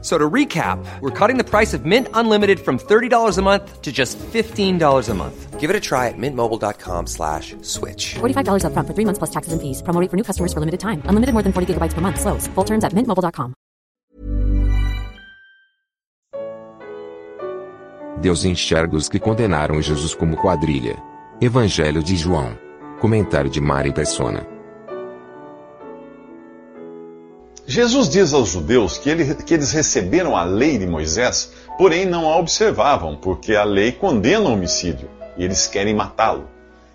So 0.00 0.16
to 0.16 0.30
recap, 0.30 0.78
we're 1.00 1.10
cutting 1.10 1.38
the 1.38 1.44
price 1.44 1.74
of 1.74 1.84
Mint 1.84 2.06
Unlimited 2.14 2.60
from 2.60 2.78
$30 2.78 3.36
a 3.36 3.42
month 3.42 3.82
to 3.82 3.90
just 3.90 4.16
$15 4.18 5.08
a 5.08 5.14
month. 5.14 5.58
Give 5.58 5.70
it 5.70 5.74
a 5.74 5.80
try 5.80 6.06
at 6.06 6.14
mintmobile.com 6.16 7.08
slash 7.08 7.56
switch. 7.62 8.14
$45 8.20 8.62
upfront 8.62 8.86
for 8.86 8.94
three 8.94 9.04
months 9.04 9.18
plus 9.18 9.30
taxes 9.30 9.52
and 9.52 9.60
fees. 9.60 9.82
Promo 9.82 10.00
rate 10.00 10.08
for 10.08 10.16
new 10.16 10.22
customers 10.22 10.52
for 10.52 10.60
limited 10.60 10.78
time. 10.78 11.02
Unlimited 11.06 11.34
more 11.34 11.42
than 11.42 11.52
40 11.52 11.74
gigabytes 11.74 11.94
per 11.94 12.00
month. 12.00 12.20
Slows. 12.20 12.46
Full 12.54 12.64
terms 12.64 12.84
at 12.84 12.92
mintmobile.com. 12.94 13.54
Deus 18.20 18.44
enxerga 18.44 18.96
os 18.96 19.08
que 19.08 19.18
condenaram 19.18 19.80
Jesus 19.80 20.14
como 20.14 20.36
quadrilha. 20.36 20.96
Evangelho 21.40 22.02
de 22.02 22.16
João. 22.16 22.58
Comentário 23.00 23.48
de 23.50 23.60
Mari 23.60 23.92
Persona. 23.92 24.57
Jesus 27.70 28.08
diz 28.08 28.32
aos 28.32 28.48
judeus 28.48 28.96
que, 28.96 29.10
ele, 29.10 29.34
que, 29.34 29.52
eles 29.52 29.72
receberam 29.72 30.34
a 30.34 30.42
lei 30.42 30.78
de 30.78 30.86
Moisés, 30.86 31.52
porém 31.76 32.06
não 32.06 32.26
a 32.26 32.38
observavam, 32.38 33.14
porque 33.14 33.54
a 33.54 33.62
lei 33.62 33.92
condena 33.92 34.48
o 34.48 34.54
homicídio 34.54 35.10
e 35.36 35.44
eles 35.44 35.66
querem 35.66 35.94
matá-lo. 35.94 36.48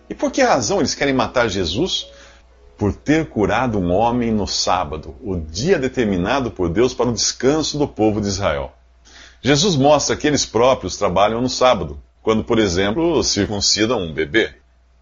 E 0.10 0.16
por 0.16 0.32
que 0.32 0.42
razão 0.42 0.80
eles 0.80 0.96
querem 0.96 1.14
matar 1.14 1.48
Jesus? 1.48 2.08
Por 2.76 2.92
ter 2.92 3.30
curado 3.30 3.78
um 3.78 3.92
homem 3.92 4.32
no 4.32 4.48
sábado, 4.48 5.16
o 5.22 5.36
dia 5.36 5.78
determinado 5.78 6.50
por 6.50 6.70
Deus 6.70 6.92
para 6.92 7.10
o 7.10 7.14
descanso 7.14 7.78
do 7.78 7.88
povo 7.88 8.20
de 8.20 8.30
Israel. 8.30 8.72
Jesus 9.44 9.76
mostra 9.76 10.16
que 10.16 10.26
eles 10.26 10.44
próprios 10.44 10.98
trabalham 10.98 11.40
no 11.40 11.50
sábado, 11.50 12.02
quando, 12.24 12.44
por 12.44 12.58
exemplo, 12.58 13.24
circuncidam 13.24 14.02
um 14.02 14.12
bebê. 14.12 14.56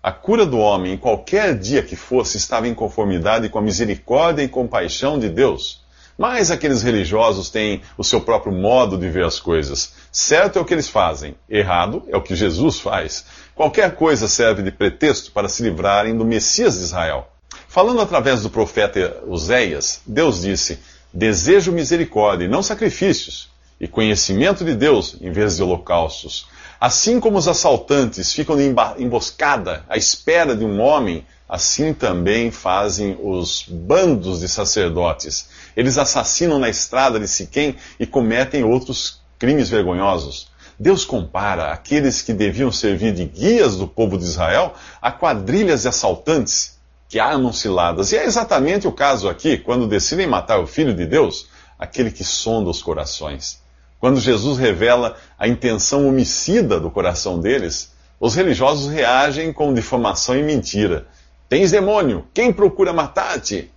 A 0.04 0.12
cura 0.12 0.48
do 0.48 0.58
homem, 0.58 0.94
em 0.94 0.98
qualquer 0.98 1.56
dia 1.56 1.84
que 1.84 1.96
fosse, 1.96 2.36
estava 2.36 2.68
em 2.68 2.74
conformidade 2.74 3.50
com 3.50 3.60
a 3.60 3.62
misericórdia 3.62 4.42
e 4.42 4.48
compaixão 4.48 5.20
de 5.20 5.30
Deus. 5.30 5.82
Mas 6.18 6.50
aqueles 6.50 6.82
religiosos 6.82 7.52
têm 7.52 7.84
o 7.96 8.04
seu 8.04 8.20
próprio 8.20 8.52
modo 8.52 8.98
de 8.98 9.08
ver 9.10 9.26
as 9.26 9.40
coisas. 9.40 9.94
Certo 10.12 10.58
é 10.58 10.62
o 10.62 10.66
que 10.66 10.74
eles 10.74 10.90
fazem, 10.90 11.36
errado 11.48 12.04
é 12.08 12.18
o 12.18 12.22
que 12.22 12.36
Jesus 12.36 12.80
faz. 12.80 13.26
Qualquer 13.54 13.96
coisa 13.96 14.28
serve 14.28 14.64
de 14.64 14.72
pretexto 14.72 15.32
para 15.32 15.48
se 15.48 15.62
livrarem 15.62 16.18
do 16.18 16.26
Messias 16.26 16.80
de 16.80 16.84
Israel. 16.86 17.28
Falando 17.68 18.02
através 18.02 18.42
do 18.42 18.50
profeta 18.50 19.22
Oséias, 19.28 20.02
Deus 20.06 20.42
disse: 20.42 20.80
Desejo 21.14 21.72
misericórdia 21.72 22.46
e 22.46 22.50
não 22.50 22.64
sacrifícios, 22.64 23.50
e 23.80 23.88
conhecimento 23.88 24.66
de 24.66 24.74
Deus 24.74 25.16
em 25.22 25.32
vez 25.32 25.58
de 25.58 25.64
holocaustos. 25.64 26.48
Assim 26.82 27.20
como 27.20 27.38
os 27.38 27.48
assaltantes 27.48 28.34
ficam 28.34 28.58
de 28.58 28.74
emboscada 28.98 29.86
à 29.88 29.98
espera 29.98 30.56
de 30.56 30.66
um 30.66 30.82
homem, 30.82 31.24
assim 31.48 31.94
também 31.94 32.50
fazem 32.50 33.16
os 33.22 33.64
bandos 33.70 34.40
de 34.40 34.48
sacerdotes. 34.48 35.48
Eles 35.78 36.00
assassinam 36.00 36.58
na 36.58 36.70
estrada 36.70 37.20
de 37.20 37.28
Siquém 37.28 37.76
e 38.00 38.08
cometem 38.08 38.64
outros 38.64 39.22
crimes 39.38 39.70
vergonhosos. 39.70 40.50
Deus 40.80 41.06
compara 41.06 41.72
aqueles 41.72 42.24
que 42.24 42.34
deviam 42.34 42.72
servir 42.72 43.14
de 43.14 43.26
guias 43.26 43.76
do 43.76 43.88
povo 43.88 44.18
de 44.18 44.24
Israel 44.24 44.74
a 45.00 45.12
quadrilhas 45.12 45.84
de 45.84 45.88
assaltantes 45.88 46.80
que 47.08 47.20
armam 47.20 47.54
ciladas. 47.54 48.12
E 48.12 48.18
é 48.18 48.26
exatamente 48.26 48.88
o 48.88 48.92
caso 48.92 49.30
aqui, 49.30 49.56
quando 49.56 49.88
decidem 49.88 50.26
matar 50.26 50.60
o 50.60 50.66
Filho 50.66 50.96
de 50.96 51.06
Deus, 51.06 51.46
aquele 51.78 52.10
que 52.10 52.24
sonda 52.24 52.72
os 52.72 52.82
corações. 52.82 53.61
Quando 54.02 54.20
Jesus 54.20 54.58
revela 54.58 55.16
a 55.38 55.48
intenção 55.48 56.08
homicida 56.08 56.80
do 56.80 56.90
coração 56.90 57.40
deles, 57.40 57.94
os 58.20 58.34
religiosos 58.34 58.92
reagem 58.92 59.54
com 59.54 59.72
difamação 59.76 60.36
e 60.36 60.42
mentira. 60.42 61.06
Tens 61.48 61.70
demônio, 61.70 62.26
quem 62.34 62.52
procura 62.52 62.92
matar-te? 62.92 63.70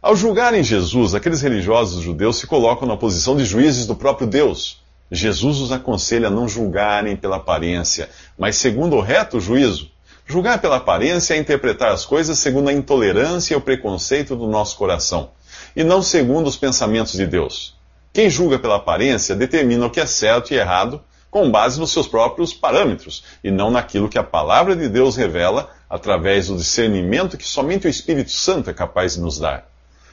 Ao 0.00 0.14
julgarem 0.14 0.62
Jesus, 0.62 1.16
aqueles 1.16 1.42
religiosos 1.42 2.00
judeus 2.00 2.38
se 2.38 2.46
colocam 2.46 2.86
na 2.86 2.96
posição 2.96 3.36
de 3.36 3.44
juízes 3.44 3.86
do 3.86 3.96
próprio 3.96 4.28
Deus. 4.28 4.80
Jesus 5.10 5.58
os 5.58 5.72
aconselha 5.72 6.28
a 6.28 6.30
não 6.30 6.48
julgarem 6.48 7.16
pela 7.16 7.38
aparência, 7.38 8.08
mas 8.38 8.54
segundo 8.54 8.94
o 8.94 9.00
reto 9.00 9.40
juízo. 9.40 9.90
Julgar 10.24 10.60
pela 10.60 10.76
aparência 10.76 11.34
é 11.34 11.38
interpretar 11.38 11.90
as 11.90 12.06
coisas 12.06 12.38
segundo 12.38 12.68
a 12.68 12.72
intolerância 12.72 13.54
e 13.54 13.56
o 13.56 13.60
preconceito 13.60 14.36
do 14.36 14.46
nosso 14.46 14.76
coração, 14.76 15.30
e 15.74 15.82
não 15.82 16.02
segundo 16.02 16.46
os 16.46 16.56
pensamentos 16.56 17.14
de 17.14 17.26
Deus. 17.26 17.75
Quem 18.16 18.30
julga 18.30 18.58
pela 18.58 18.76
aparência 18.76 19.36
determina 19.36 19.84
o 19.84 19.90
que 19.90 20.00
é 20.00 20.06
certo 20.06 20.54
e 20.54 20.56
errado 20.56 21.02
com 21.30 21.50
base 21.50 21.78
nos 21.78 21.92
seus 21.92 22.08
próprios 22.08 22.54
parâmetros 22.54 23.22
e 23.44 23.50
não 23.50 23.70
naquilo 23.70 24.08
que 24.08 24.16
a 24.18 24.22
palavra 24.22 24.74
de 24.74 24.88
Deus 24.88 25.16
revela 25.16 25.68
através 25.86 26.46
do 26.46 26.56
discernimento 26.56 27.36
que 27.36 27.46
somente 27.46 27.86
o 27.86 27.90
Espírito 27.90 28.30
Santo 28.30 28.70
é 28.70 28.72
capaz 28.72 29.16
de 29.16 29.20
nos 29.20 29.38
dar. 29.38 29.70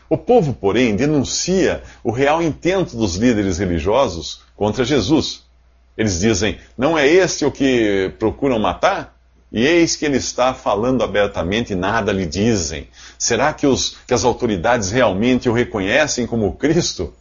O 0.09 0.18
povo, 0.18 0.53
porém, 0.53 0.97
denuncia 0.97 1.81
o 2.03 2.12
real 2.12 2.41
intento 2.41 2.97
dos 2.97 3.16
líderes 3.16 3.58
religiosos 3.58 4.41
contra 4.53 4.84
Jesus. 4.84 5.44
Eles 5.97 6.20
dizem: 6.20 6.58
Não 6.78 6.97
é 6.97 7.08
este 7.08 7.46
o 7.46 7.52
que 7.52 8.12
procuram 8.20 8.59
matar? 8.59 9.18
E 9.50 9.66
eis 9.66 9.96
que 9.96 10.03
ele 10.03 10.18
está 10.18 10.53
falando 10.53 11.06
abertamente 11.06 11.72
e 11.72 11.78
nada 11.78 12.12
lhe 12.12 12.25
dizem. 12.25 12.90
Será 13.18 13.53
que, 13.53 13.66
os, 13.66 13.96
que 14.06 14.14
as 14.14 14.25
autoridades 14.25 14.91
realmente 14.91 15.47
o 15.47 15.53
reconhecem 15.53 16.28
como 16.28 16.52
Cristo? 16.52 17.14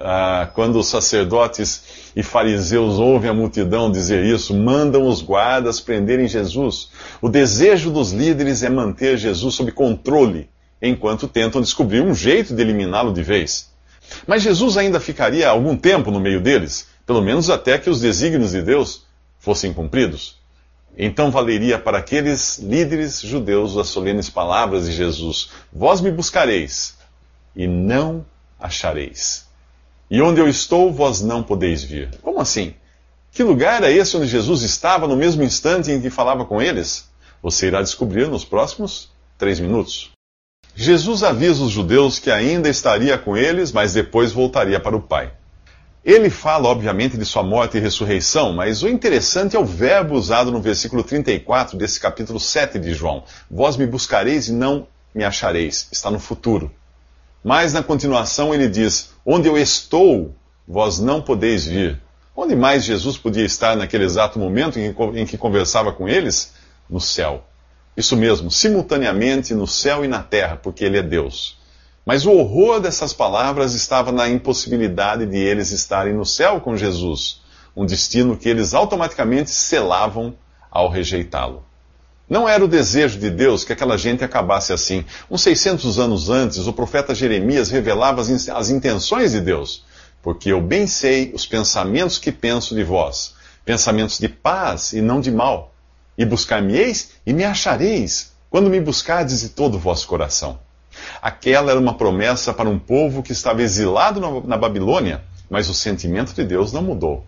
Ah, 0.00 0.48
quando 0.54 0.78
os 0.78 0.86
sacerdotes 0.86 2.10
e 2.14 2.22
fariseus 2.22 2.98
ouvem 2.98 3.30
a 3.30 3.34
multidão 3.34 3.90
dizer 3.90 4.24
isso, 4.24 4.54
mandam 4.54 5.06
os 5.06 5.20
guardas 5.20 5.80
prenderem 5.80 6.28
Jesus. 6.28 6.90
O 7.20 7.28
desejo 7.28 7.90
dos 7.90 8.12
líderes 8.12 8.62
é 8.62 8.68
manter 8.68 9.16
Jesus 9.16 9.54
sob 9.54 9.72
controle, 9.72 10.48
enquanto 10.80 11.26
tentam 11.26 11.60
descobrir 11.60 12.00
um 12.00 12.14
jeito 12.14 12.54
de 12.54 12.62
eliminá-lo 12.62 13.12
de 13.12 13.22
vez. 13.22 13.70
Mas 14.26 14.42
Jesus 14.42 14.76
ainda 14.76 15.00
ficaria 15.00 15.48
algum 15.48 15.76
tempo 15.76 16.10
no 16.10 16.20
meio 16.20 16.40
deles, 16.40 16.88
pelo 17.04 17.20
menos 17.20 17.50
até 17.50 17.78
que 17.78 17.90
os 17.90 18.00
desígnios 18.00 18.52
de 18.52 18.62
Deus 18.62 19.04
fossem 19.38 19.72
cumpridos. 19.72 20.38
Então 20.96 21.30
valeria 21.30 21.78
para 21.78 21.98
aqueles 21.98 22.58
líderes 22.58 23.20
judeus 23.20 23.76
as 23.76 23.88
solenes 23.88 24.30
palavras 24.30 24.86
de 24.86 24.92
Jesus: 24.92 25.50
Vós 25.72 26.00
me 26.00 26.10
buscareis 26.10 26.96
e 27.54 27.66
não 27.66 28.24
achareis. 28.58 29.47
E 30.10 30.22
onde 30.22 30.40
eu 30.40 30.48
estou, 30.48 30.92
vós 30.92 31.20
não 31.20 31.42
podeis 31.42 31.82
vir. 31.82 32.10
Como 32.22 32.40
assim? 32.40 32.74
Que 33.30 33.42
lugar 33.42 33.82
é 33.84 33.92
esse 33.92 34.16
onde 34.16 34.26
Jesus 34.26 34.62
estava 34.62 35.06
no 35.06 35.16
mesmo 35.16 35.42
instante 35.42 35.90
em 35.90 36.00
que 36.00 36.10
falava 36.10 36.44
com 36.44 36.62
eles? 36.62 37.08
Você 37.42 37.66
irá 37.66 37.82
descobrir 37.82 38.26
nos 38.28 38.44
próximos 38.44 39.10
três 39.36 39.60
minutos. 39.60 40.10
Jesus 40.74 41.22
avisa 41.22 41.62
os 41.62 41.70
judeus 41.70 42.18
que 42.18 42.30
ainda 42.30 42.68
estaria 42.68 43.18
com 43.18 43.36
eles, 43.36 43.70
mas 43.70 43.92
depois 43.92 44.32
voltaria 44.32 44.80
para 44.80 44.96
o 44.96 45.02
Pai. 45.02 45.32
Ele 46.04 46.30
fala, 46.30 46.68
obviamente, 46.68 47.18
de 47.18 47.24
sua 47.24 47.42
morte 47.42 47.76
e 47.76 47.80
ressurreição, 47.80 48.52
mas 48.52 48.82
o 48.82 48.88
interessante 48.88 49.56
é 49.56 49.58
o 49.58 49.64
verbo 49.64 50.14
usado 50.14 50.50
no 50.50 50.60
versículo 50.60 51.02
34 51.02 51.76
desse 51.76 52.00
capítulo 52.00 52.40
7 52.40 52.78
de 52.78 52.94
João. 52.94 53.24
Vós 53.50 53.76
me 53.76 53.86
buscareis 53.86 54.48
e 54.48 54.52
não 54.52 54.86
me 55.14 55.24
achareis. 55.24 55.88
Está 55.92 56.10
no 56.10 56.18
futuro. 56.18 56.72
Mas 57.42 57.72
na 57.72 57.82
continuação 57.82 58.54
ele 58.54 58.68
diz: 58.68 59.10
Onde 59.24 59.48
eu 59.48 59.56
estou, 59.56 60.34
vós 60.66 60.98
não 60.98 61.22
podeis 61.22 61.64
vir. 61.64 62.00
Onde 62.36 62.54
mais 62.54 62.84
Jesus 62.84 63.16
podia 63.18 63.44
estar 63.44 63.76
naquele 63.76 64.04
exato 64.04 64.38
momento 64.38 64.78
em 64.78 65.26
que 65.26 65.36
conversava 65.36 65.92
com 65.92 66.08
eles? 66.08 66.54
No 66.88 67.00
céu. 67.00 67.44
Isso 67.96 68.16
mesmo, 68.16 68.48
simultaneamente 68.48 69.54
no 69.54 69.66
céu 69.66 70.04
e 70.04 70.08
na 70.08 70.22
terra, 70.22 70.56
porque 70.56 70.84
ele 70.84 70.98
é 70.98 71.02
Deus. 71.02 71.58
Mas 72.06 72.24
o 72.24 72.30
horror 72.30 72.80
dessas 72.80 73.12
palavras 73.12 73.74
estava 73.74 74.12
na 74.12 74.28
impossibilidade 74.28 75.26
de 75.26 75.36
eles 75.36 75.72
estarem 75.72 76.14
no 76.14 76.24
céu 76.24 76.60
com 76.60 76.76
Jesus, 76.76 77.42
um 77.76 77.84
destino 77.84 78.36
que 78.36 78.48
eles 78.48 78.72
automaticamente 78.72 79.50
selavam 79.50 80.34
ao 80.70 80.88
rejeitá-lo. 80.88 81.67
Não 82.28 82.46
era 82.46 82.62
o 82.62 82.68
desejo 82.68 83.18
de 83.18 83.30
Deus 83.30 83.64
que 83.64 83.72
aquela 83.72 83.96
gente 83.96 84.22
acabasse 84.22 84.72
assim. 84.72 85.04
Uns 85.30 85.42
600 85.42 85.98
anos 85.98 86.28
antes, 86.28 86.66
o 86.66 86.72
profeta 86.72 87.14
Jeremias 87.14 87.70
revelava 87.70 88.20
as, 88.20 88.70
intenções 88.70 89.32
de 89.32 89.40
Deus. 89.40 89.84
Porque 90.22 90.52
eu 90.52 90.60
bem 90.60 90.86
sei 90.86 91.32
os 91.34 91.46
pensamentos 91.46 92.18
que 92.18 92.30
penso 92.30 92.74
de 92.74 92.84
vós, 92.84 93.34
pensamentos 93.64 94.18
de 94.18 94.28
paz 94.28 94.92
e 94.92 95.00
não 95.00 95.20
de 95.20 95.30
mal. 95.30 95.72
E 96.18 96.24
buscar-me-eis 96.24 97.12
e 97.24 97.32
me 97.32 97.44
achareis, 97.44 98.32
quando 98.50 98.68
me 98.68 98.80
buscardes 98.80 99.40
de 99.40 99.48
todo 99.50 99.76
o 99.76 99.80
vosso 99.80 100.06
coração. 100.06 100.58
Aquela 101.22 101.70
era 101.70 101.80
uma 101.80 101.94
promessa 101.94 102.52
para 102.52 102.68
um 102.68 102.78
povo 102.78 103.22
que 103.22 103.32
estava 103.32 103.62
exilado 103.62 104.20
na 104.42 104.56
Babilônia, 104.56 105.22
mas 105.48 105.70
o 105.70 105.74
sentimento 105.74 106.34
de 106.34 106.44
Deus 106.44 106.72
não 106.72 106.82
mudou. 106.82 107.24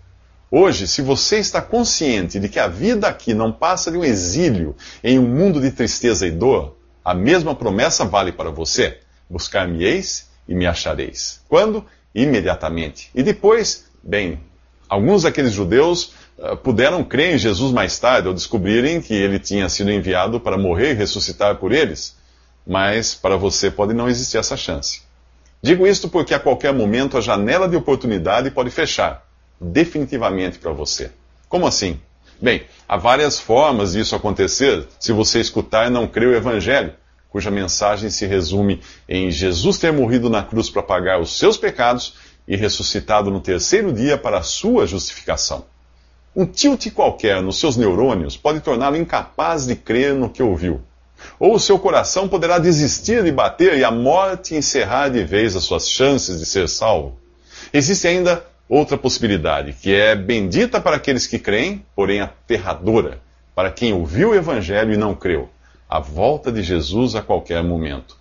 Hoje, 0.53 0.89
se 0.89 1.01
você 1.01 1.39
está 1.39 1.63
consciente 1.63 2.41
de 2.41 2.49
que 2.49 2.59
a 2.59 2.67
vida 2.67 3.07
aqui 3.07 3.33
não 3.33 3.53
passa 3.53 3.89
de 3.89 3.97
um 3.97 4.03
exílio 4.03 4.75
em 5.03 5.17
um 5.17 5.29
mundo 5.29 5.61
de 5.61 5.71
tristeza 5.71 6.27
e 6.27 6.31
dor, 6.33 6.77
a 7.05 7.15
mesma 7.15 7.55
promessa 7.55 8.05
vale 8.05 8.33
para 8.33 8.51
você. 8.51 8.99
Buscar-me-eis 9.29 10.29
e 10.49 10.55
me 10.57 10.67
achareis. 10.67 11.41
Quando? 11.49 11.85
Imediatamente. 12.13 13.11
E 13.15 13.23
depois, 13.23 13.85
bem, 14.03 14.41
alguns 14.89 15.23
daqueles 15.23 15.53
judeus 15.53 16.15
uh, 16.37 16.57
puderam 16.57 17.05
crer 17.05 17.37
em 17.37 17.39
Jesus 17.39 17.71
mais 17.73 17.97
tarde, 18.01 18.27
ao 18.27 18.35
descobrirem 18.35 19.01
que 19.01 19.15
ele 19.15 19.39
tinha 19.39 19.69
sido 19.69 19.93
enviado 19.93 20.41
para 20.41 20.59
morrer 20.59 20.91
e 20.91 20.95
ressuscitar 20.95 21.59
por 21.59 21.71
eles. 21.71 22.17
Mas 22.67 23.15
para 23.15 23.37
você 23.37 23.71
pode 23.71 23.95
não 23.95 24.09
existir 24.09 24.39
essa 24.39 24.57
chance. 24.57 25.03
Digo 25.63 25.87
isto 25.87 26.09
porque 26.09 26.35
a 26.35 26.41
qualquer 26.41 26.75
momento 26.75 27.17
a 27.17 27.21
janela 27.21 27.69
de 27.69 27.77
oportunidade 27.77 28.51
pode 28.51 28.71
fechar 28.71 29.30
definitivamente 29.61 30.59
para 30.59 30.73
você. 30.73 31.11
Como 31.49 31.67
assim? 31.67 32.01
Bem, 32.41 32.63
há 32.89 32.97
várias 32.97 33.39
formas 33.39 33.93
disso 33.93 34.17
acontecer 34.17 34.87
se 34.99 35.13
você 35.13 35.41
escutar 35.41 35.87
e 35.87 35.91
não 35.91 36.07
crer 36.09 36.29
o 36.29 36.35
Evangelho, 36.35 36.95
cuja 37.29 37.51
mensagem 37.51 38.09
se 38.09 38.27
resume 38.27 38.81
em 39.09 39.31
Jesus 39.31 39.79
ter 39.79 39.93
morrido 39.93 40.31
na 40.31 40.43
cruz 40.43 40.71
para 40.71 40.83
pagar 40.83 41.21
os 41.21 41.39
seus 41.39 41.57
pecados 41.59 42.15
e 42.49 42.57
ressuscitado 42.57 43.31
no 43.31 43.41
terceiro 43.41 43.93
dia 43.93 44.17
para 44.17 44.39
a 44.39 44.43
sua 44.43 44.87
justificação. 44.87 45.65
Um 46.35 46.47
tilt 46.47 46.91
qualquer 46.93 47.43
nos 47.43 47.59
seus 47.59 47.77
neurônios 47.77 48.37
pode 48.37 48.61
torná-lo 48.61 48.97
incapaz 48.97 49.67
de 49.67 49.77
crer 49.77 50.15
no 50.15 50.31
que 50.31 50.43
ouviu. 50.43 50.81
Ou 51.39 51.55
o 51.55 51.61
seu 51.61 51.79
coração 51.79 52.29
poderá 52.29 52.59
desistir 52.59 53.23
de 53.23 53.31
bater 53.31 53.77
e 53.77 53.85
a 53.85 53.91
morte 53.91 54.55
encerrar 54.55 55.09
de 55.11 55.23
vez 55.23 55.55
as 55.55 55.65
suas 55.65 55.89
chances 55.89 56.39
de 56.39 56.47
ser 56.47 56.69
salvo. 56.69 57.19
Existe 57.73 58.09
ainda 58.09 58.45
outra 58.71 58.97
possibilidade, 58.97 59.73
que 59.73 59.93
é 59.93 60.15
bendita 60.15 60.81
para 60.81 60.95
aqueles 60.95 61.27
que 61.27 61.41
creem, 61.41 61.85
porém 61.95 62.21
aterradora 62.21 63.21
para 63.53 63.71
quem 63.71 63.93
ouviu 63.93 64.31
o 64.31 64.35
Evangelho 64.35 64.95
e 64.95 64.97
não 64.97 65.13
creu. 65.13 65.51
A 65.89 65.99
volta 65.99 66.53
de 66.53 66.63
Jesus 66.63 67.17
a 67.17 67.21
qualquer 67.21 67.65
momento. 67.65 68.17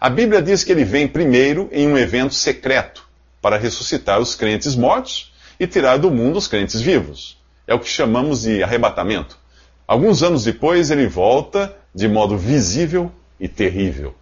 A 0.00 0.10
Bíblia 0.10 0.42
diz 0.42 0.64
que 0.64 0.72
ele 0.72 0.84
vem 0.84 1.06
primeiro 1.06 1.68
em 1.70 1.86
um 1.86 1.96
evento 1.96 2.34
secreto 2.34 3.08
para 3.40 3.56
ressuscitar 3.56 4.18
os 4.18 4.34
crentes 4.34 4.74
mortos 4.74 5.32
e 5.60 5.66
tirar 5.66 5.96
do 5.96 6.10
mundo 6.10 6.36
os 6.36 6.48
crentes 6.48 6.80
vivos. 6.80 7.38
É 7.64 7.72
o 7.72 7.78
que 7.78 7.88
chamamos 7.88 8.42
de 8.42 8.64
arrebatamento. 8.64 9.38
Alguns 9.86 10.24
anos 10.24 10.42
depois, 10.42 10.90
ele 10.90 11.06
volta 11.06 11.74
de 11.94 12.08
modo 12.08 12.36
visível 12.36 13.12
e 13.38 13.46
terrível. 13.46 14.12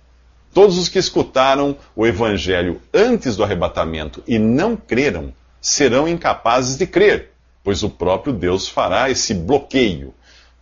Todos 0.52 0.76
os 0.76 0.88
que 0.88 0.98
escutaram 0.98 1.76
o 1.96 2.06
Evangelho 2.06 2.82
antes 2.92 3.36
do 3.36 3.42
arrebatamento 3.42 4.22
e 4.28 4.38
não 4.38 4.76
creram 4.76 5.32
serão 5.62 6.08
incapazes 6.08 6.76
de 6.76 6.88
crer, 6.88 7.30
pois 7.62 7.84
o 7.84 7.88
próprio 7.88 8.32
Deus 8.32 8.68
fará 8.68 9.08
esse 9.08 9.32
bloqueio. 9.32 10.12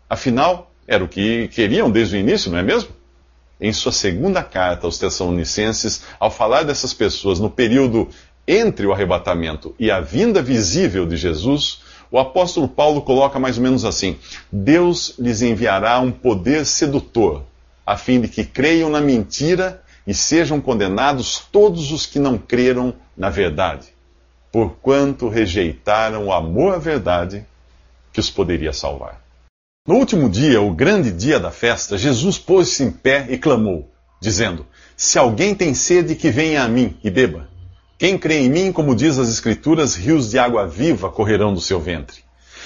Afinal, 0.09 0.71
era 0.87 1.03
o 1.03 1.09
que 1.09 1.49
queriam 1.49 1.91
desde 1.91 2.17
o 2.17 2.19
início, 2.19 2.51
não 2.51 2.59
é 2.59 2.63
mesmo? 2.63 2.91
Em 3.59 3.73
sua 3.73 3.93
segunda 3.93 4.43
carta 4.43 4.87
aos 4.87 4.99
Tessalonicenses, 4.99 6.03
ao 6.19 6.31
falar 6.31 6.65
dessas 6.65 6.93
pessoas 6.93 7.41
no 7.41 7.49
período 7.49 8.09
entre 8.47 8.87
o 8.87 8.93
arrebatamento 8.93 9.75
e 9.79 9.91
a 9.91 10.01
vinda 10.01 10.43
visível 10.43 11.07
de 11.07 11.17
Jesus, 11.17 11.81
o 12.11 12.19
apóstolo 12.19 12.69
Paulo 12.69 13.01
coloca 13.01 13.39
mais 13.39 13.57
ou 13.57 13.63
menos 13.63 13.85
assim: 13.85 14.19
Deus 14.53 15.15
lhes 15.19 15.41
enviará 15.41 15.99
um 16.01 16.11
poder 16.11 16.67
sedutor, 16.67 17.45
a 17.87 17.97
fim 17.97 18.21
de 18.21 18.29
que 18.29 18.45
creiam 18.45 18.91
na 18.91 19.01
mentira 19.01 19.83
e 20.07 20.13
sejam 20.13 20.61
condenados 20.61 21.39
todos 21.53 21.93
os 21.93 22.05
que 22.05 22.19
não 22.19 22.37
creram 22.37 22.95
na 23.17 23.31
verdade 23.31 24.00
porquanto 24.53 25.29
rejeitaram 25.29 26.27
o 26.27 26.33
amor 26.33 26.75
à 26.75 26.79
verdade 26.79 27.45
que 28.13 28.21
os 28.21 28.31
poderia 28.31 28.73
salvar. 28.73 29.21
No 29.87 29.95
último 29.95 30.29
dia, 30.29 30.61
o 30.61 30.75
grande 30.75 31.11
dia 31.11 31.41
da 31.41 31.51
festa, 31.51 31.97
Jesus 31.97 32.39
pôs-se 32.39 32.83
em 32.83 32.91
pé 32.91 33.27
e 33.31 33.39
clamou, 33.39 33.91
dizendo: 34.21 34.67
Se 34.97 35.19
alguém 35.19 35.55
tem 35.55 35.75
sede, 35.75 36.15
que 36.15 36.31
venha 36.31 36.63
a 36.63 36.69
mim 36.69 36.97
e 37.03 37.11
beba. 37.11 37.49
Quem 37.99 38.17
crê 38.17 38.39
em 38.39 38.49
mim, 38.49 38.73
como 38.73 38.95
diz 38.95 39.19
as 39.19 39.29
Escrituras, 39.29 39.95
rios 39.95 40.31
de 40.31 40.39
água 40.39 40.67
viva 40.67 41.11
correrão 41.11 41.53
do 41.53 41.61
seu 41.61 41.81
ventre. 41.81 42.23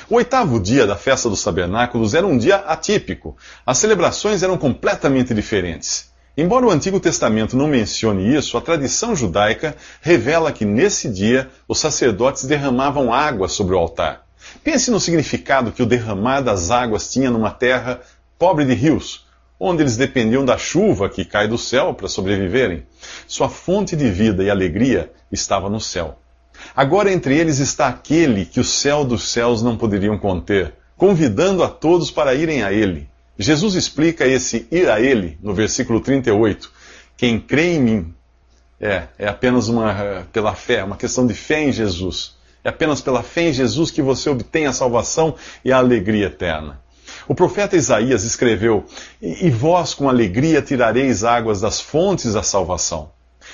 O 0.08 0.16
oitavo 0.16 0.60
dia 0.60 0.87
da 0.87 0.96
festa 0.96 1.28
dos 1.30 1.42
tabernáculos 1.42 2.14
era 2.14 2.26
um 2.26 2.37
dia 2.37 2.56
atípico. 2.56 3.37
As 3.64 3.78
celebrações 3.78 4.42
eram 4.42 4.58
completamente 4.58 5.32
diferentes. 5.32 6.12
Embora 6.36 6.66
o 6.66 6.70
Antigo 6.70 6.98
Testamento 6.98 7.56
não 7.56 7.69
mencione 7.69 8.34
isso, 8.34 8.58
a 8.58 8.60
tradição 8.60 9.14
judaica 9.14 9.76
revela 10.00 10.50
que 10.50 10.64
nesse 10.64 11.08
dia 11.08 11.48
os 11.69 11.78
sacerdotes 11.78 12.44
derramavam 12.44 13.14
água 13.14 13.46
sobre 13.46 13.76
o 13.76 13.78
altar. 13.78 14.26
Pense 14.64 14.90
no 14.90 14.98
significado 14.98 15.70
que 15.70 15.82
o 15.82 15.86
derramar 15.86 16.40
das 16.40 16.72
águas 16.72 17.12
tinha 17.12 17.31
numa 17.31 17.52
terra 17.52 18.00
pobre 18.36 18.64
de 18.64 18.75
rios, 18.75 19.25
onde 19.60 19.84
eles 19.84 19.96
dependiam 19.96 20.44
da 20.44 20.58
chuva 20.58 21.08
que 21.08 21.25
cai 21.25 21.46
do 21.46 21.56
céu 21.56 21.94
para 21.94 22.08
sobreviverem. 22.08 22.84
Sua 23.28 23.48
fonte 23.48 23.94
de 23.94 24.10
vida 24.10 24.42
e 24.42 24.50
alegria 24.50 25.12
estava 25.30 25.70
no 25.70 25.80
céu. 25.80 26.19
Agora 26.75 27.12
entre 27.12 27.38
eles 27.38 27.60
está 27.60 27.87
aquele 27.87 28.44
que 28.44 28.58
o 28.58 28.64
céu 28.64 29.04
dos 29.04 29.28
céus 29.28 29.62
não 29.62 29.76
poderiam 29.76 30.19
conter, 30.19 30.75
convidando 30.96 31.62
a 31.62 31.69
todos 31.69 32.10
para 32.10 32.34
irem 32.34 32.64
a 32.64 32.72
ele. 32.72 33.08
Jesus 33.38 33.75
explica 33.75 34.26
esse 34.26 34.66
ir 34.70 34.88
a 34.88 35.00
ele 35.00 35.38
no 35.42 35.54
versículo 35.54 36.00
38. 36.00 36.70
Quem 37.16 37.40
crê 37.40 37.75
em 37.75 37.81
mim 37.81 38.14
é, 38.81 39.04
é 39.19 39.28
apenas 39.28 39.69
uma 39.69 40.26
pela 40.32 40.54
fé, 40.54 40.84
uma 40.84 40.96
questão 40.96 41.26
de 41.26 41.34
fé 41.34 41.64
em 41.64 41.72
Jesus. 41.72 42.34
É 42.62 42.69
apenas 42.69 43.00
pela 43.00 43.22
fé 43.22 43.48
em 43.48 43.52
Jesus 43.52 43.90
que 43.90 44.02
você 44.02 44.31
obtém 44.31 44.66
a 44.66 44.72
salvação 44.72 45.34
e 45.64 45.72
a 45.72 45.78
alegria 45.78 46.26
eterna. 46.26 46.81
O 47.26 47.34
profeta 47.34 47.76
Isaías 47.76 48.25
escreveu: 48.25 48.84
E 49.20 49.50
vós 49.50 49.94
com 49.94 50.08
alegria 50.08 50.62
tirareis 50.62 51.25
águas 51.25 51.60
das 51.60 51.80
fontes 51.80 52.34
da 52.34 52.42
salvação. 52.42 53.10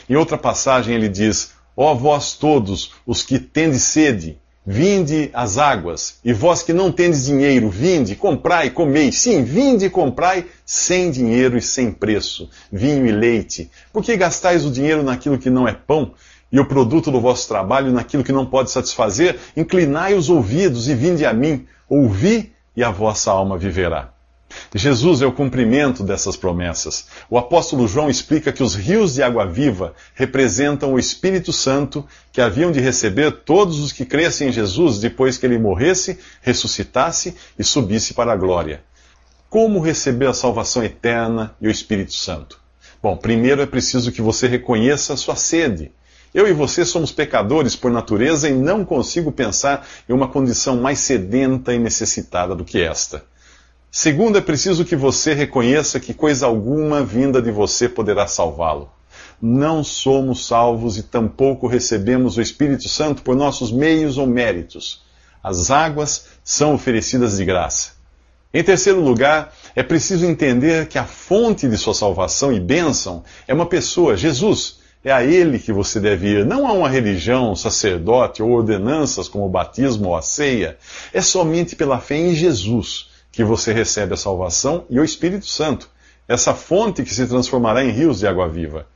Em 0.09 0.17
outra 0.17 0.37
passagem 0.37 0.95
ele 0.95 1.09
diz: 1.09 1.53
Ó 1.77 1.95
vós 1.95 2.35
todos 2.35 2.93
os 3.07 3.23
que 3.23 3.39
tendes 3.39 3.83
sede, 3.83 4.39
Vinde 4.73 5.31
as 5.33 5.59
águas, 5.59 6.21
e 6.25 6.33
vós 6.33 6.63
que 6.63 6.73
não 6.73 6.93
tendes 6.93 7.25
dinheiro, 7.25 7.69
vinde, 7.69 8.15
comprai, 8.15 8.71
comei. 8.71 9.11
Sim, 9.11 9.43
vinde 9.43 9.87
e 9.87 9.91
comprai 9.91 10.47
sem 10.65 11.11
dinheiro 11.11 11.59
e 11.59 11.61
sem 11.61 11.91
preço, 11.91 12.49
vinho 12.71 13.05
e 13.05 13.11
leite. 13.11 13.69
Por 13.93 14.05
que 14.05 14.17
gastais 14.17 14.65
o 14.65 14.71
dinheiro 14.71 15.03
naquilo 15.03 15.39
que 15.39 15.51
não 15.51 15.67
é 15.67 15.73
pão, 15.73 16.13
e 16.53 16.61
o 16.61 16.65
produto 16.65 17.11
do 17.11 17.21
vosso 17.21 17.49
trabalho 17.49 17.91
naquilo 17.91 18.23
que 18.23 18.31
não 18.31 18.47
pode 18.47 18.71
satisfazer? 18.71 19.41
Inclinai 19.57 20.15
os 20.15 20.31
ouvidos 20.31 20.89
e 20.89 20.95
vinde 20.95 21.27
a 21.27 21.33
mim, 21.33 21.67
ouvi, 21.89 22.53
e 22.77 22.85
a 22.85 22.93
vossa 22.93 23.33
alma 23.33 23.59
viverá. 23.59 24.10
Jesus 24.75 25.23
é 25.23 25.27
o 25.27 25.33
cumprimento 25.33 26.03
dessas 26.03 26.37
promessas. 26.37 27.07
O 27.29 27.39
apóstolo 27.39 27.89
João 27.89 28.09
explica 28.09 28.53
que 28.53 28.63
os 28.63 28.75
rios 28.75 29.15
de 29.15 29.23
água 29.23 29.47
viva 29.47 29.95
representam 30.15 30.93
o 30.93 30.99
Espírito 30.99 31.53
Santo 31.53 32.07
que 32.33 32.41
haviam 32.41 32.71
de 32.71 32.81
receber 32.81 33.31
todos 33.45 33.79
os 33.81 33.93
que 33.93 34.05
crescem 34.05 34.49
em 34.49 34.53
Jesus 34.53 35.01
depois 35.01 35.37
que 35.37 35.47
ele 35.47 35.59
morresse, 35.59 36.19
ressuscitasse 36.41 37.35
e 37.59 37.65
subisse 37.65 38.15
para 38.15 38.33
a 38.33 38.37
glória. 38.37 38.83
Como 39.49 39.81
receber 39.81 40.27
a 40.27 40.35
salvação 40.35 40.85
eterna 40.85 41.57
e 41.61 41.67
o 41.67 41.71
Espírito 41.71 42.15
Santo? 42.15 42.61
Bom, 43.03 43.17
primeiro 43.17 43.63
é 43.63 43.67
preciso 43.67 44.13
que 44.13 44.23
você 44.23 44.47
reconheça 44.47 45.15
a 45.15 45.17
sua 45.17 45.35
sede. 45.35 45.91
Eu 46.33 46.47
e 46.47 46.53
você 46.53 46.85
somos 46.85 47.11
pecadores 47.11 47.75
por 47.75 47.91
natureza 47.91 48.49
e 48.49 48.53
não 48.53 48.85
consigo 48.85 49.33
pensar 49.33 49.87
em 50.09 50.13
uma 50.13 50.29
condição 50.29 50.77
mais 50.77 51.01
sedenta 51.01 51.75
e 51.75 51.79
necessitada 51.79 52.55
do 52.55 52.65
que 52.65 52.81
esta. 52.81 53.25
Segundo, 53.93 54.39
é 54.39 54.41
preciso 54.41 54.85
que 54.85 54.95
você 54.95 55.35
reconheça 55.35 55.99
que 55.99 56.15
coisa 56.15 56.47
alguma 56.47 57.03
vinda 57.03 57.43
de 57.43 57.51
você 57.51 57.89
poderá 57.89 58.25
salvá-lo. 58.25 58.89
Não 59.43 59.83
somos 59.83 60.47
salvos 60.47 60.97
e 60.97 61.03
tampouco 61.03 61.67
recebemos 61.67 62.37
o 62.37 62.41
Espírito 62.41 62.89
Santo 62.89 63.23
por 63.23 63.35
nossos 63.35 63.73
meios 63.73 64.17
ou 64.17 64.29
méritos. 64.29 65.03
As 65.43 65.73
águas 65.73 66.27
são 66.45 66.75
oferecidas 66.75 67.39
de 67.39 67.45
graça. 67.45 67.95
Em 68.55 68.63
terceiro 68.63 69.01
lugar, 69.01 69.53
é 69.75 69.83
preciso 69.83 70.25
entender 70.25 70.87
que 70.87 70.99
a 70.99 71.05
fonte 71.05 71.69
de 71.69 71.77
sua 71.77 71.95
salvação 71.95 72.53
e 72.53 72.61
bênção 72.61 73.25
é 73.49 73.53
uma 73.53 73.67
pessoa, 73.67 74.17
Jesus. 74.17 74.79
É 75.03 75.11
a 75.11 75.25
Ele 75.25 75.59
que 75.59 75.73
você 75.73 75.99
deve 75.99 76.29
ir, 76.29 76.47
não 76.47 76.65
a 76.65 76.73
uma 76.73 76.89
religião, 76.89 77.57
sacerdote 77.57 78.41
ou 78.41 78.51
ordenanças 78.51 79.29
como 79.29 79.47
o 79.47 79.51
batismo 79.51 80.11
ou 80.11 80.17
a 80.17 80.23
ceia. 80.23 80.77
É 81.13 81.21
somente 81.21 81.75
pela 81.75 81.99
fé 81.99 82.17
em 82.17 82.37
Jesus 82.37 83.10
que 83.33 83.45
você 83.45 83.73
recebe 83.73 84.15
a 84.15 84.17
salvação 84.17 84.85
e 84.91 84.99
o 84.99 85.05
Espírito 85.05 85.47
Santo, 85.47 85.89
essa 86.27 86.55
fonte 86.55 87.03
que 87.03 87.15
se 87.15 87.27
transformará 87.27 87.85
em 87.85 87.91
rios 87.91 88.21
de 88.21 88.27
água 88.27 88.49
viva. 88.49 88.87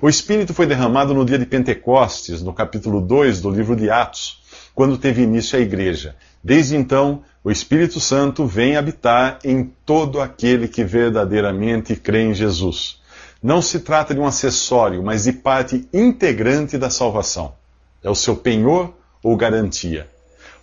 O 0.00 0.08
Espírito 0.08 0.52
foi 0.52 0.66
derramado 0.66 1.14
no 1.14 1.24
dia 1.24 1.38
de 1.38 1.46
Pentecostes, 1.46 2.42
no 2.42 2.52
capítulo 2.52 3.00
2 3.00 3.40
do 3.40 3.50
livro 3.50 3.76
de 3.76 3.88
Atos, 3.88 4.42
quando 4.74 4.98
teve 4.98 5.22
início 5.22 5.58
a 5.58 5.62
igreja. 5.62 6.16
Desde 6.42 6.76
então, 6.76 7.22
o 7.44 7.50
Espírito 7.50 8.00
Santo 8.00 8.46
vem 8.46 8.76
habitar 8.76 9.38
em 9.44 9.64
todo 9.86 10.20
aquele 10.20 10.66
que 10.66 10.82
verdadeiramente 10.82 11.94
crê 11.94 12.22
em 12.22 12.34
Jesus. 12.34 13.00
Não 13.42 13.60
se 13.60 13.80
trata 13.80 14.14
de 14.14 14.20
um 14.20 14.26
acessório, 14.26 15.02
mas 15.02 15.24
de 15.24 15.32
parte 15.32 15.86
integrante 15.92 16.78
da 16.78 16.90
salvação. 16.90 17.54
É 18.02 18.10
o 18.10 18.14
seu 18.14 18.36
penhor 18.36 18.92
ou 19.22 19.36
garantia. 19.36 20.08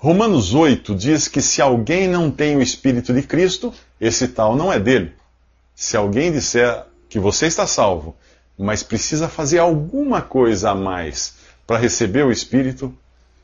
Romanos 0.01 0.53
8 0.53 0.96
diz 0.96 1.27
que 1.27 1.41
se 1.41 1.62
alguém 1.62 2.08
não 2.08 2.32
tem 2.32 2.56
o 2.56 2.62
Espírito 2.62 3.13
de 3.13 3.22
Cristo, 3.22 3.74
esse 4.00 4.29
tal 4.29 4.56
não 4.56 4.72
é 4.72 4.79
dele. 4.79 5.12
Se 5.75 5.98
alguém 5.98 6.32
disser 6.32 6.86
que 7.10 7.20
você 7.20 7.48
está 7.48 7.68
salvo, 7.68 8.15
mas 8.58 8.82
precisa 8.82 9.27
fazer 9.27 9.60
alguma 9.60 10.22
coisa 10.22 10.72
a 10.72 10.75
mais 10.75 11.36
para 11.68 11.77
receber 11.77 12.25
o 12.25 12.32
Espírito, 12.32 12.98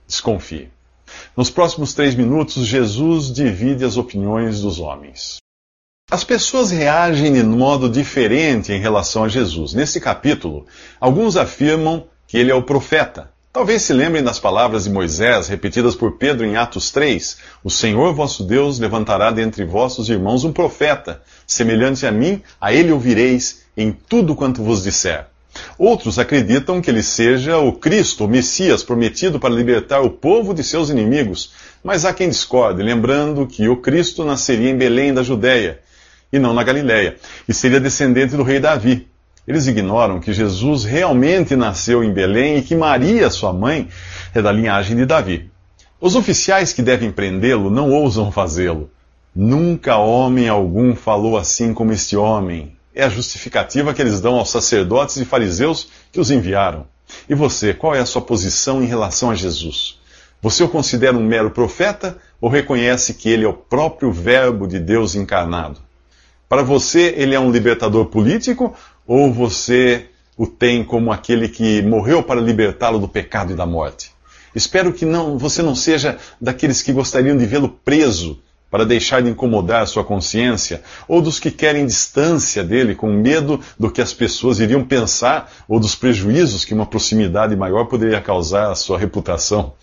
desconfie. 0.08 0.70
Nos 1.36 1.50
próximos 1.50 1.94
três 1.94 2.16
minutos, 2.16 2.66
Jesus 2.66 3.34
divide 3.34 3.84
as 3.84 3.98
opiniões 3.98 4.62
dos 4.62 4.80
homens. 4.80 5.40
As 6.10 6.24
pessoas 6.24 6.72
reagem 6.72 7.34
de 7.34 7.44
modo 7.44 7.90
diferente 7.90 8.72
em 8.72 8.80
relação 8.80 9.26
a 9.26 9.28
Jesus. 9.28 9.74
Nesse 9.74 10.00
capítulo, 10.00 10.66
alguns 11.02 11.36
afirmam 11.36 12.08
que 12.26 12.38
ele 12.38 12.50
é 12.50 12.56
o 12.56 12.64
profeta. 12.64 13.35
Talvez 13.56 13.84
se 13.84 13.94
lembrem 13.94 14.22
das 14.22 14.38
palavras 14.38 14.84
de 14.84 14.90
Moisés 14.90 15.48
repetidas 15.48 15.96
por 15.96 16.18
Pedro 16.18 16.46
em 16.46 16.58
Atos 16.58 16.92
3: 16.92 17.38
O 17.64 17.70
Senhor 17.70 18.14
vosso 18.14 18.44
Deus 18.44 18.80
levantará 18.80 19.32
dentre 19.32 19.64
vossos 19.64 20.10
irmãos 20.10 20.44
um 20.44 20.52
profeta, 20.52 21.22
semelhante 21.48 22.06
a 22.06 22.12
mim, 22.12 22.42
a 22.60 22.74
ele 22.74 22.92
ouvireis 22.92 23.62
em 23.78 23.94
tudo 23.94 24.36
quanto 24.36 24.62
vos 24.62 24.84
disser. 24.84 25.28
Outros 25.78 26.20
acreditam 26.20 26.82
que 26.82 26.90
ele 26.90 27.02
seja 27.02 27.58
o 27.58 27.72
Cristo, 27.72 28.26
o 28.26 28.28
Messias 28.28 28.84
prometido 28.84 29.40
para 29.40 29.54
libertar 29.54 30.02
o 30.02 30.10
povo 30.10 30.54
de 30.54 30.62
seus 30.62 30.90
inimigos, 30.90 31.54
mas 31.82 32.04
há 32.04 32.14
quem 32.14 32.28
discorde, 32.28 32.84
lembrando 32.84 33.48
que 33.48 33.70
o 33.70 33.78
Cristo 33.78 34.26
nasceria 34.26 34.70
em 34.70 34.78
Belém 34.78 35.14
da 35.14 35.24
Judéia 35.24 35.80
e 36.30 36.38
não 36.38 36.54
na 36.54 36.62
Galiléia, 36.62 37.16
e 37.48 37.54
seria 37.54 37.80
descendente 37.80 38.36
do 38.36 38.44
rei 38.44 38.60
Davi. 38.60 39.08
Eles 39.48 39.68
ignoram 39.68 40.20
que 40.20 40.34
Jesus 40.34 40.86
realmente 40.86 41.56
nasceu 41.56 42.04
em 42.04 42.12
Belém 42.12 42.58
e 42.58 42.62
que 42.64 42.76
Maria, 42.76 43.30
sua 43.30 43.54
mãe, 43.54 43.88
é 44.34 44.42
da 44.42 44.52
linhagem 44.52 44.98
de 44.98 45.06
Davi. 45.06 45.52
Os 46.02 46.16
oficiais 46.16 46.74
que 46.74 46.82
devem 46.82 47.12
prendê-lo 47.12 47.70
não 47.70 47.92
ousam 47.92 48.32
fazê-lo. 48.32 48.90
Nunca 49.36 49.98
homem 49.98 50.50
algum 50.50 50.96
falou 50.96 51.38
assim 51.38 51.74
como 51.74 51.92
este 51.92 52.18
homem. 52.18 52.76
É 52.94 53.04
a 53.04 53.10
justificativa 53.10 53.94
que 53.94 54.02
eles 54.02 54.20
dão 54.20 54.36
aos 54.36 54.50
sacerdotes 54.50 55.18
e 55.18 55.26
fariseus 55.26 55.90
que 56.12 56.20
os 56.20 56.32
enviaram. 56.32 56.88
E 57.30 57.36
você, 57.36 57.74
qual 57.74 57.94
é 57.94 58.00
a 58.00 58.06
sua 58.06 58.22
posição 58.22 58.82
em 58.82 58.88
relação 58.88 59.30
a 59.30 59.36
Jesus? 59.36 60.00
Você 60.42 60.64
o 60.64 60.70
considera 60.70 61.18
um 61.18 61.24
mero 61.24 61.52
profeta 61.52 62.18
ou 62.42 62.50
reconhece 62.50 63.14
que 63.14 63.30
ele 63.30 63.46
é 63.46 63.48
o 63.48 63.54
próprio 63.54 64.12
Verbo 64.12 64.68
de 64.68 64.80
Deus 64.80 65.16
encarnado? 65.16 65.80
Para 66.48 66.62
você, 66.62 67.14
ele 67.18 67.34
é 67.34 67.40
um 67.40 67.52
libertador 67.52 68.06
político 68.06 68.76
ou 69.08 69.32
você 69.32 70.06
o 70.38 70.48
tem 70.48 70.84
como 70.84 71.12
aquele 71.12 71.48
que 71.48 71.82
morreu 71.82 72.22
para 72.24 72.42
libertá-lo 72.42 73.00
do 73.00 73.08
pecado 73.08 73.54
e 73.54 73.56
da 73.56 73.66
morte? 73.66 74.12
Espero 74.54 74.94
que 74.94 75.06
não, 75.06 75.38
você 75.38 75.62
não 75.62 75.76
seja 75.76 76.18
daqueles 76.40 76.82
que 76.82 76.94
gostariam 76.94 77.36
de 77.36 77.46
vê-lo 77.46 77.70
preso 77.70 78.40
para 78.72 78.86
deixar 78.86 79.22
de 79.22 79.30
incomodar 79.30 79.88
sua 79.88 80.04
consciência, 80.04 80.82
ou 81.08 81.22
dos 81.22 81.40
que 81.40 81.52
querem 81.52 81.86
distância 81.86 82.64
dele 82.64 82.96
com 82.96 83.08
medo 83.08 83.60
do 83.80 83.92
que 83.92 84.02
as 84.02 84.12
pessoas 84.12 84.60
iriam 84.60 84.84
pensar 84.84 85.52
ou 85.68 85.80
dos 85.80 85.96
prejuízos 85.96 86.66
que 86.66 86.74
uma 86.74 86.86
proximidade 86.86 87.56
maior 87.56 87.86
poderia 87.86 88.20
causar 88.20 88.72
à 88.72 88.76
sua 88.76 88.98
reputação. 88.98 89.74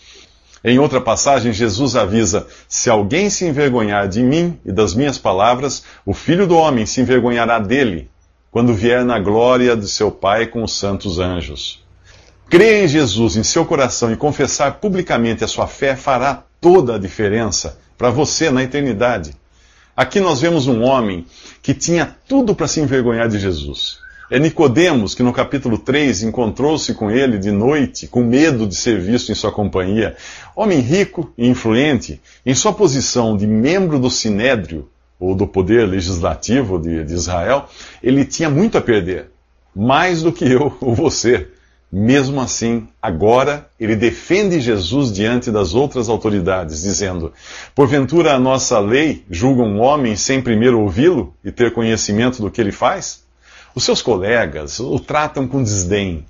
Em 0.64 0.78
outra 0.78 1.00
passagem, 1.00 1.52
Jesus 1.52 1.96
avisa: 1.96 2.46
Se 2.68 2.90
alguém 2.90 3.30
se 3.30 3.46
envergonhar 3.46 4.08
de 4.08 4.22
mim 4.22 4.58
e 4.64 4.70
das 4.70 4.94
minhas 4.94 5.18
palavras, 5.18 5.84
o 6.04 6.12
filho 6.12 6.46
do 6.46 6.56
homem 6.56 6.86
se 6.86 7.00
envergonhará 7.00 7.58
dele 7.58 8.10
quando 8.52 8.74
vier 8.74 9.02
na 9.02 9.18
glória 9.18 9.74
de 9.74 9.88
seu 9.88 10.10
Pai 10.10 10.46
com 10.46 10.62
os 10.62 10.78
santos 10.78 11.18
anjos. 11.18 11.82
Crer 12.50 12.84
em 12.84 12.86
Jesus 12.86 13.34
em 13.34 13.42
seu 13.42 13.64
coração 13.64 14.12
e 14.12 14.16
confessar 14.16 14.78
publicamente 14.78 15.42
a 15.42 15.48
sua 15.48 15.66
fé 15.66 15.96
fará 15.96 16.44
toda 16.60 16.96
a 16.96 16.98
diferença 16.98 17.78
para 17.96 18.10
você 18.10 18.50
na 18.50 18.62
eternidade. 18.62 19.34
Aqui 19.96 20.20
nós 20.20 20.42
vemos 20.42 20.66
um 20.66 20.82
homem 20.82 21.24
que 21.62 21.72
tinha 21.72 22.14
tudo 22.28 22.54
para 22.54 22.68
se 22.68 22.78
envergonhar 22.78 23.26
de 23.26 23.38
Jesus. 23.38 24.02
É 24.30 24.38
Nicodemos 24.38 25.14
que 25.14 25.22
no 25.22 25.32
capítulo 25.32 25.78
3 25.78 26.24
encontrou-se 26.24 26.92
com 26.92 27.10
ele 27.10 27.38
de 27.38 27.50
noite, 27.50 28.06
com 28.06 28.22
medo 28.22 28.66
de 28.66 28.74
ser 28.74 29.00
visto 29.00 29.32
em 29.32 29.34
sua 29.34 29.50
companhia. 29.50 30.14
Homem 30.54 30.80
rico 30.80 31.32
e 31.38 31.48
influente, 31.48 32.20
em 32.44 32.54
sua 32.54 32.74
posição 32.74 33.34
de 33.34 33.46
membro 33.46 33.98
do 33.98 34.10
Sinédrio, 34.10 34.88
ou 35.22 35.36
do 35.36 35.46
poder 35.46 35.86
legislativo 35.88 36.80
de, 36.80 37.04
de 37.04 37.14
Israel, 37.14 37.68
ele 38.02 38.24
tinha 38.24 38.50
muito 38.50 38.76
a 38.76 38.80
perder. 38.80 39.30
Mais 39.74 40.20
do 40.20 40.32
que 40.32 40.44
eu 40.44 40.76
ou 40.80 40.96
você. 40.96 41.46
Mesmo 41.90 42.40
assim, 42.40 42.88
agora 43.00 43.68
ele 43.78 43.94
defende 43.94 44.60
Jesus 44.60 45.12
diante 45.12 45.50
das 45.50 45.74
outras 45.74 46.08
autoridades, 46.08 46.82
dizendo: 46.82 47.32
Porventura 47.74 48.32
a 48.32 48.38
nossa 48.38 48.80
lei 48.80 49.24
julga 49.30 49.62
um 49.62 49.78
homem 49.78 50.16
sem 50.16 50.42
primeiro 50.42 50.80
ouvi-lo 50.80 51.34
e 51.44 51.52
ter 51.52 51.72
conhecimento 51.72 52.42
do 52.42 52.50
que 52.50 52.60
ele 52.60 52.72
faz? 52.72 53.22
Os 53.74 53.84
seus 53.84 54.02
colegas 54.02 54.80
o 54.80 54.98
tratam 54.98 55.46
com 55.46 55.62
desdém, 55.62 56.26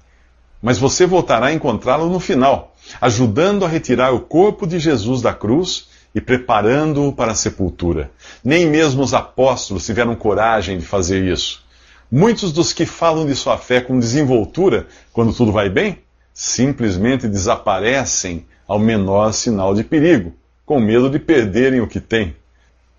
mas 0.61 0.79
você 0.79 1.07
voltará 1.07 1.47
a 1.47 1.53
encontrá-lo 1.53 2.11
no 2.11 2.21
final, 2.21 2.75
ajudando 3.01 3.65
a 3.65 3.69
retirar 3.69 4.13
o 4.13 4.21
corpo 4.21 4.67
de 4.67 4.79
Jesus 4.79 5.23
da 5.23 5.33
cruz 5.33 5.92
e 6.15 6.21
preparando-o 6.21 7.13
para 7.13 7.33
a 7.33 7.35
sepultura. 7.35 8.11
Nem 8.45 8.67
mesmo 8.67 9.03
os 9.03 9.15
apóstolos 9.15 9.87
tiveram 9.87 10.15
coragem 10.15 10.79
de 10.79 10.85
fazer 10.85 11.25
isso. 11.25 11.63
Muitos 12.11 12.53
dos 12.53 12.73
que 12.73 12.85
falam 12.85 13.27
de 13.27 13.35
sua 13.35 13.57
fé 13.57 13.81
com 13.81 13.99
desenvoltura, 13.99 14.87
quando 15.13 15.33
tudo 15.33 15.51
vai 15.51 15.71
bem, 15.71 15.99
simplesmente 16.35 17.27
desaparecem 17.27 18.45
ao 18.69 18.79
menor 18.79 19.33
sinal 19.33 19.75
de 19.75 19.83
perigo, 19.83 20.35
com 20.67 20.79
medo 20.79 21.09
de 21.09 21.19
perderem 21.19 21.81
o 21.81 21.87
que 21.87 22.01
têm. 22.01 22.37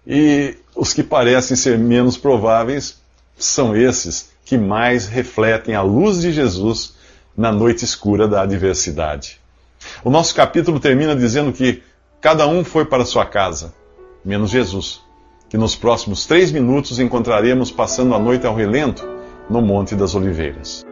E 0.05 0.55
os 0.75 0.93
que 0.93 1.03
parecem 1.03 1.55
ser 1.55 1.77
menos 1.77 2.17
prováveis 2.17 3.01
são 3.37 3.75
esses 3.75 4.31
que 4.45 4.57
mais 4.57 5.07
refletem 5.07 5.75
a 5.75 5.81
luz 5.81 6.21
de 6.21 6.31
Jesus 6.31 6.93
na 7.35 7.51
noite 7.51 7.85
escura 7.85 8.27
da 8.27 8.41
adversidade. 8.41 9.39
O 10.03 10.09
nosso 10.09 10.33
capítulo 10.35 10.79
termina 10.79 11.15
dizendo 11.15 11.51
que 11.51 11.81
Cada 12.23 12.47
um 12.47 12.63
foi 12.63 12.85
para 12.85 13.03
sua 13.03 13.25
casa, 13.25 13.75
menos 14.23 14.49
Jesus, 14.49 15.01
que 15.49 15.57
nos 15.57 15.75
próximos 15.75 16.25
três 16.25 16.53
minutos 16.53 16.97
encontraremos 16.97 17.69
passando 17.69 18.15
a 18.15 18.19
noite 18.19 18.47
ao 18.47 18.55
relento 18.55 19.05
no 19.49 19.61
Monte 19.61 19.93
das 19.93 20.15
Oliveiras. 20.15 20.85